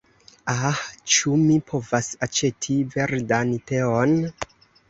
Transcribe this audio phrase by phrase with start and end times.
[0.69, 0.77] Ah,
[1.15, 4.19] ĉu mi povas aĉeti verdan teon?